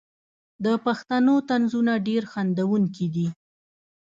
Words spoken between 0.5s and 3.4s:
د پښتنو طنزونه ډیر خندونکي دي.